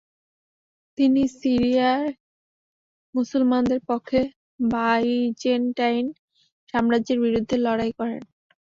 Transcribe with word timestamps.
তিনি 0.97 1.21
সিরিয়ায় 1.35 2.09
মুসলমানদের 3.15 3.79
পক্ষে 3.89 4.19
বাইজেন্টাইন 4.69 6.05
সাম্রাজ্যের 6.69 7.17
বিরুদ্ধে 7.25 7.55
লড়াই 7.65 7.91
করেন। 7.99 8.21